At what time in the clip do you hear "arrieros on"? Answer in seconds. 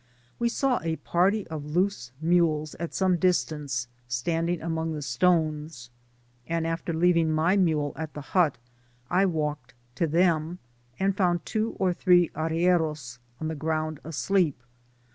12.35-13.47